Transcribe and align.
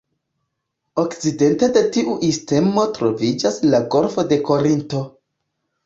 Okcidente 1.03 1.69
de 1.77 1.83
tiu 1.97 2.17
istmo 2.29 2.89
troviĝas 2.99 3.63
la 3.71 3.87
Golfo 3.97 4.29
de 4.33 4.45
Korinto. 4.53 5.09